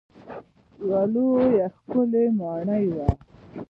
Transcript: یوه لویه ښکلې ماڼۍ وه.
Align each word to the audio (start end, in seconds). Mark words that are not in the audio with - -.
یوه 0.85 1.01
لویه 1.13 1.65
ښکلې 1.75 2.23
ماڼۍ 2.37 2.85
وه. 2.95 3.07